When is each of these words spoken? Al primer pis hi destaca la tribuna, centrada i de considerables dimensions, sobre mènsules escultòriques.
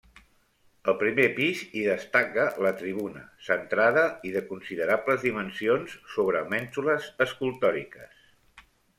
Al 0.91 0.95
primer 0.99 1.25
pis 1.39 1.59
hi 1.65 1.81
destaca 1.87 2.45
la 2.65 2.71
tribuna, 2.79 3.21
centrada 3.47 4.05
i 4.29 4.31
de 4.37 4.41
considerables 4.47 5.27
dimensions, 5.27 5.93
sobre 6.15 6.41
mènsules 6.55 7.11
escultòriques. 7.27 8.17